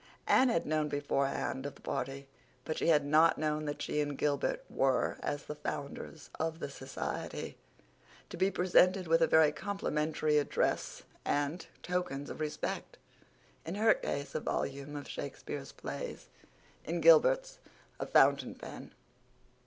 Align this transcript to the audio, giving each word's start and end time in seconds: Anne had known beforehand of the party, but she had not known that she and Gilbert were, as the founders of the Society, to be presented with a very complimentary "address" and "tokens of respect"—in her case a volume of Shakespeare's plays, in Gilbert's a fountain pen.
Anne 0.25 0.49
had 0.49 0.65
known 0.65 0.87
beforehand 0.89 1.63
of 1.63 1.75
the 1.75 1.81
party, 1.81 2.25
but 2.65 2.75
she 2.75 2.87
had 2.87 3.05
not 3.05 3.37
known 3.37 3.65
that 3.65 3.83
she 3.83 4.01
and 4.01 4.17
Gilbert 4.17 4.65
were, 4.67 5.19
as 5.21 5.43
the 5.43 5.53
founders 5.53 6.31
of 6.39 6.57
the 6.57 6.71
Society, 6.71 7.55
to 8.31 8.35
be 8.35 8.49
presented 8.49 9.07
with 9.07 9.21
a 9.21 9.27
very 9.27 9.51
complimentary 9.51 10.39
"address" 10.39 11.03
and 11.23 11.67
"tokens 11.83 12.31
of 12.31 12.39
respect"—in 12.39 13.75
her 13.75 13.93
case 13.93 14.33
a 14.33 14.39
volume 14.39 14.95
of 14.95 15.07
Shakespeare's 15.07 15.71
plays, 15.71 16.29
in 16.83 16.99
Gilbert's 16.99 17.59
a 17.99 18.07
fountain 18.07 18.55
pen. 18.55 18.89